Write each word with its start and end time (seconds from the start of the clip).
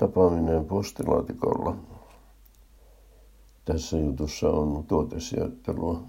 Tapaaminen 0.00 0.64
postilaatikolla. 0.64 1.76
Tässä 3.64 3.98
jutussa 3.98 4.50
on 4.50 4.84
tuotesijoittelua. 4.84 6.02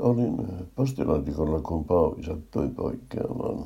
Olin 0.00 0.36
postilaatikolla, 0.74 1.60
kun 1.60 1.84
Paavi 1.84 2.22
sattui 2.22 2.68
poikkeamaan. 2.68 3.64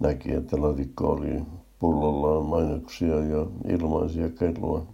Näki, 0.00 0.32
että 0.32 0.60
laatikko 0.60 1.06
oli 1.06 1.42
pullollaan 1.78 2.44
mainoksia 2.44 3.24
ja 3.24 3.46
ilmaisia 3.68 4.28
kelloa. 4.28 4.86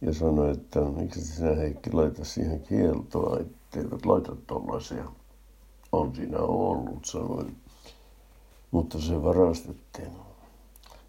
Ja 0.00 0.14
sanoi, 0.14 0.50
että 0.50 0.80
miksi 0.80 1.20
sinä 1.20 1.54
Heikki 1.54 1.92
laita 1.92 2.24
siihen 2.24 2.60
kieltoa, 2.60 3.38
etteivät 3.40 4.06
laita 4.06 4.36
tollaisia. 4.46 5.04
On 5.92 6.14
siinä 6.16 6.38
ollut, 6.38 7.04
sanoin. 7.04 7.56
Mutta 8.70 9.00
se 9.00 9.22
varastettiin. 9.22 10.29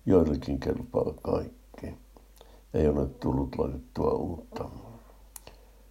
Joillekin 0.05 0.59
kelpaa 0.59 1.13
kaikki. 1.21 1.97
Ei 2.73 2.87
ole 2.87 3.07
tullut 3.07 3.55
laitettua 3.57 4.11
uutta. 4.11 4.69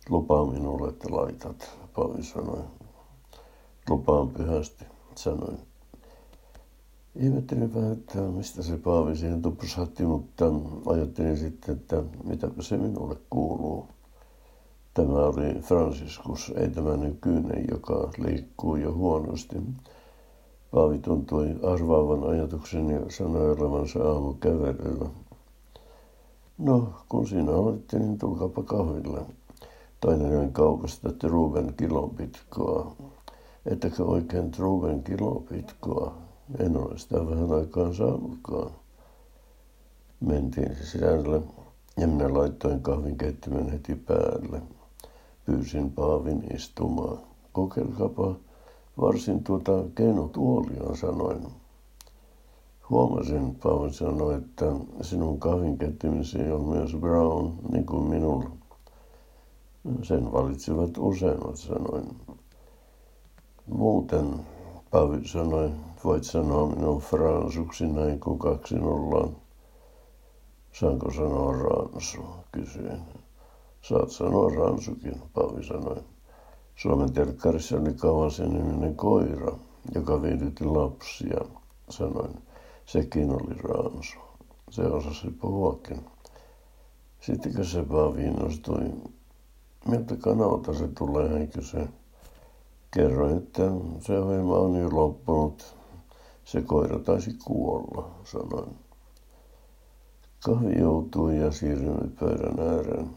Lupaa 0.09 0.47
minulle, 0.47 0.89
että 0.89 1.09
laitat, 1.11 1.71
Pavi 1.95 2.23
sanoi. 2.23 2.65
Lupaan 3.89 4.29
pyhästi, 4.29 4.85
sanoin. 5.15 5.59
Ihmettelin 7.17 7.75
vähän, 7.75 7.93
että 7.93 8.21
mistä 8.21 8.63
se 8.63 8.77
Paavi 8.77 9.17
siihen 9.17 9.43
tupsahti, 9.43 10.03
mutta 10.03 10.45
ajattelin 10.87 11.37
sitten, 11.37 11.75
että 11.75 12.03
mitäpä 12.25 12.63
se 12.63 12.77
minulle 12.77 13.17
kuuluu. 13.31 13.87
Tämä 14.95 15.13
oli 15.13 15.61
Franciscus, 15.61 16.53
ei 16.57 16.69
tämä 16.69 16.97
nykyinen, 16.97 17.65
joka 17.71 18.11
liikkuu 18.19 18.77
jo 18.77 18.93
huonosti. 18.93 19.57
Paavi 20.75 20.99
tuntui 20.99 21.57
arvaavan 21.63 22.31
ajatuksen 22.31 22.91
ja 22.91 23.01
sanoi 23.09 23.51
olevansa 23.51 24.13
aamukävelyllä. 24.13 25.09
No, 26.59 26.93
kun 27.09 27.29
siinä 27.29 27.53
olette, 27.53 27.99
niin 27.99 28.19
tulkaapa 28.19 28.63
kahville. 28.63 29.21
Toinen 30.01 30.53
kaupasta 30.53 31.13
Truven 31.13 31.75
kilopitkoa. 31.77 32.97
Ettäkö 33.67 34.05
oikein 34.05 34.51
Truven 34.51 35.03
kilopitkoa? 35.03 36.15
En 36.59 36.77
ole 36.77 36.99
sitä 36.99 37.27
vähän 37.27 37.53
aikaan 37.53 37.95
saanutkaan. 37.95 38.71
Mentiin 40.21 40.77
sisälle 40.77 41.43
ja 41.97 42.07
minä 42.07 42.35
laittoin 42.35 42.83
kahvinkeittimen 42.83 43.71
heti 43.71 43.95
päälle. 43.95 44.63
Pyysin 45.45 45.91
Paavin 45.91 46.45
istumaan. 46.55 47.19
Kokeilkapa 47.53 48.35
varsin 49.01 49.45
tuota 49.45 49.73
keinotuolia, 49.95 50.97
sanoin. 50.97 51.47
Huomasin, 52.91 53.55
Paavi 53.55 53.93
sanoi, 53.93 54.35
että 54.35 54.67
sinun 55.03 55.41
kahvinkettimesi 55.41 56.51
on 56.53 56.65
myös 56.65 56.97
brown, 57.01 57.53
niin 57.73 57.87
kuin 57.87 58.03
minulla. 58.03 58.51
Sen 60.03 60.33
valitsivat 60.33 60.91
useimmat, 60.99 61.57
sanoin. 61.57 62.17
Muuten, 63.67 64.35
Paavi 64.91 65.29
sanoi, 65.29 65.71
voit 66.05 66.25
sanoa 66.25 66.67
minun 66.67 67.01
fransuksi 67.01 67.87
näin, 67.87 68.21
kun 68.21 68.39
kaksi 68.39 68.79
ollaan. 68.79 69.37
Saanko 70.73 71.13
sanoa 71.13 71.53
ransu, 71.53 72.23
kysyin. 72.53 73.01
Saat 73.83 74.11
sanoa 74.11 74.51
ransukin, 74.51 75.23
Paavi 75.35 75.65
sanoi. 75.65 76.03
Suomen 76.83 77.13
telkkarissa 77.13 77.77
oli 77.77 77.95
Kavasen 77.95 78.95
koira, 78.97 79.57
joka 79.95 80.23
viihdytti 80.23 80.65
lapsia, 80.65 81.41
sanoin. 81.89 82.43
Sekin 82.87 83.31
oli 83.31 83.55
ransu. 83.55 84.19
Se 84.71 84.83
osasi 84.83 85.31
puhuakin. 85.31 86.05
Sitten 87.21 87.55
kun 87.55 87.65
se 87.65 87.89
vaan 87.89 88.19
innostui, 88.19 88.93
miltä 89.89 90.17
kanavalta 90.17 90.75
se 90.75 90.89
tulee, 90.89 91.29
hän 91.29 91.49
kysyi. 91.49 91.89
Kerroin, 92.91 93.37
että 93.37 93.63
se 94.01 94.19
ohjelma 94.19 94.57
on 94.57 94.77
jo 94.77 94.89
loppunut. 94.93 95.77
Se 96.45 96.63
koira 96.63 96.99
taisi 96.99 97.39
kuolla, 97.45 98.11
sanoin. 98.25 98.77
Kahvi 100.45 100.79
joutui 100.79 101.39
ja 101.39 101.53
siirryimme 101.53 102.09
pöydän 102.21 102.69
ääreen. 102.69 103.11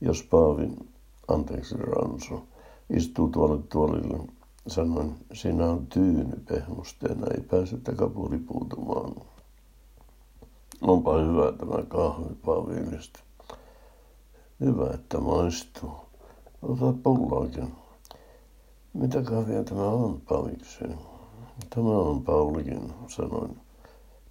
Jos 0.00 0.22
Paavin 0.22 0.93
anteeksi 1.28 1.76
Ransu, 1.76 2.48
istuu 2.90 3.28
tuolle 3.28 3.62
tuolille. 3.72 4.18
Sanoin, 4.66 5.14
siinä 5.32 5.66
on 5.66 5.86
tyyny 5.86 6.42
pehmusteena, 6.48 7.26
ei 7.34 7.42
pääse 7.42 7.76
takapuli 7.76 8.38
puutumaan. 8.38 9.14
Onpa 10.80 11.18
hyvä 11.18 11.52
tämä 11.52 11.82
kahvi, 11.88 12.34
Paavilista. 12.44 13.20
Hyvä, 14.60 14.90
että 14.94 15.18
maistuu. 15.20 15.92
Ota 16.62 16.94
pullaakin. 17.02 17.74
Mitä 18.92 19.22
kahvia 19.22 19.64
tämä 19.64 19.86
on, 19.86 20.20
Paavi 20.20 20.52
Tämä 21.70 21.98
on 21.98 22.22
Paulikin, 22.22 22.92
sanoin. 23.08 23.56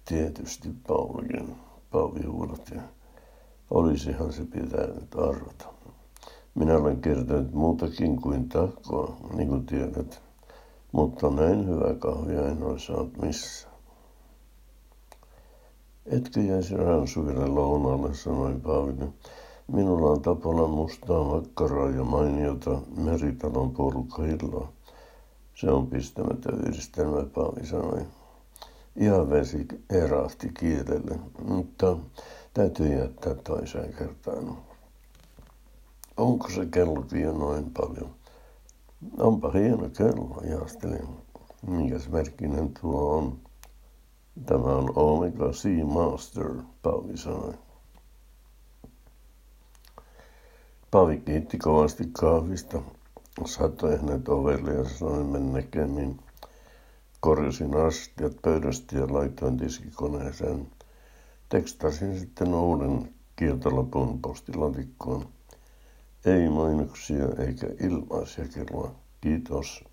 Tietysti 0.04 0.68
Paulikin, 0.86 1.56
Paavi 1.90 2.26
huudatti. 2.26 2.74
Olisihan 3.70 4.32
se 4.32 4.44
pitänyt 4.44 5.14
arvata. 5.14 5.73
Minä 6.54 6.76
olen 6.76 7.00
kertonut 7.00 7.52
muutakin 7.52 8.20
kuin 8.20 8.48
tahkoa, 8.48 9.16
niin 9.36 9.48
kuin 9.48 9.66
tiedät, 9.66 10.22
mutta 10.92 11.30
näin 11.30 11.68
hyvä 11.68 11.94
kahvia 11.98 12.48
en 12.48 12.62
ole 12.62 12.78
saanut 12.78 13.16
missään. 13.22 13.74
Etkö 16.06 16.40
jäisi 16.40 16.76
ransuville 16.76 17.46
lounalle, 17.46 18.14
sanoi 18.14 18.54
Paaville. 18.54 19.08
Minulla 19.72 20.10
on 20.10 20.22
Tapolan 20.22 20.70
mustaa 20.70 21.24
makkaraa 21.24 21.90
ja 21.90 22.04
mainiota 22.04 22.80
meritalon 22.96 23.70
purkahilloa. 23.70 24.72
Se 25.54 25.70
on 25.70 25.86
pistämättä 25.86 26.52
yhdistelmä, 26.66 27.26
Paavi 27.34 27.66
sanoi. 27.66 28.02
Ihan 28.96 29.30
vesi 29.30 29.66
erahti 29.90 30.50
kielelle, 30.60 31.18
mutta 31.48 31.96
täytyy 32.54 32.98
jättää 32.98 33.34
toiseen 33.34 33.94
kertaan. 33.98 34.56
Onko 36.16 36.48
se 36.50 36.66
kello 36.66 37.04
vielä 37.12 37.32
noin 37.32 37.70
paljon? 37.70 38.14
Onpa 39.18 39.50
hieno 39.50 39.90
kello, 39.96 40.40
ajattelin. 40.40 41.08
Minkäs 41.66 42.08
merkkinen 42.08 42.74
tuo 42.80 43.16
on? 43.16 43.38
Tämä 44.46 44.76
on 44.76 44.92
Omega 44.96 45.52
Sea 45.52 45.84
Master, 45.84 46.50
Pavi 46.82 47.16
sanoi. 47.16 47.54
Pavi 50.90 51.20
kiitti 51.20 51.58
kovasti 51.58 52.04
kahvista, 52.12 52.82
satoi 53.44 53.96
hänet 53.96 54.28
ovelle 54.28 54.72
ja 54.72 54.84
sanoi 54.88 55.24
mennä 55.24 55.52
näkemiin. 55.52 56.20
Korjasin 57.20 57.76
astiat 57.76 58.32
pöydästä 58.42 58.98
ja 58.98 59.06
laitoin 59.10 59.56
tiskikoneeseen. 59.56 60.66
Tekstasin 61.48 62.20
sitten 62.20 62.54
uuden 62.54 63.14
kieltolapun 63.36 64.20
postilatikkoon. 64.22 65.28
Ei 66.24 66.48
mainoksia 66.48 67.24
eikä 67.46 67.66
ilmaisia 67.80 68.44
kelloa. 68.48 68.94
Kiitos. 69.20 69.84